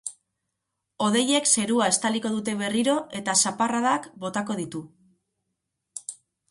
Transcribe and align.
Hodeiek 1.07 1.49
zerua 1.51 1.89
estaliko 1.95 2.33
dute 2.39 2.57
berriro 2.63 2.97
eta 3.21 3.39
zaparradak 3.45 4.11
botako 4.27 4.61
ditu. 4.65 4.85